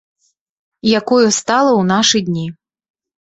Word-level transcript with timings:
Якою 0.99 1.27
стала 1.39 1.71
ў 1.73 1.83
нашы 1.93 2.17
дні. 2.31 2.47